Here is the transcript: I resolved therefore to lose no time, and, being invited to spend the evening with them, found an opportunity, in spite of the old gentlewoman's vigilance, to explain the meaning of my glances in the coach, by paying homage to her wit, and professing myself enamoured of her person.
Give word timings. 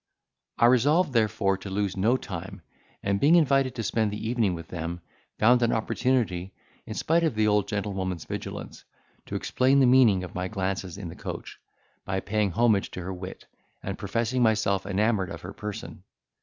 I 0.57 0.65
resolved 0.65 1.13
therefore 1.13 1.57
to 1.59 1.69
lose 1.69 1.95
no 1.95 2.17
time, 2.17 2.63
and, 3.03 3.19
being 3.19 3.35
invited 3.35 3.75
to 3.75 3.83
spend 3.83 4.09
the 4.09 4.27
evening 4.29 4.55
with 4.55 4.67
them, 4.69 5.01
found 5.37 5.61
an 5.61 5.71
opportunity, 5.71 6.55
in 6.87 6.95
spite 6.95 7.23
of 7.23 7.35
the 7.35 7.47
old 7.47 7.67
gentlewoman's 7.67 8.25
vigilance, 8.25 8.83
to 9.27 9.35
explain 9.35 9.79
the 9.79 9.85
meaning 9.85 10.23
of 10.23 10.33
my 10.33 10.47
glances 10.47 10.97
in 10.97 11.09
the 11.09 11.15
coach, 11.15 11.59
by 12.03 12.19
paying 12.19 12.49
homage 12.49 12.89
to 12.89 13.01
her 13.03 13.13
wit, 13.13 13.45
and 13.83 13.99
professing 13.99 14.41
myself 14.41 14.87
enamoured 14.87 15.29
of 15.29 15.41
her 15.41 15.53
person. 15.53 16.01